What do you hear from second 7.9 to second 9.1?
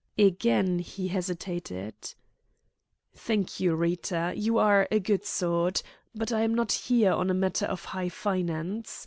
finance.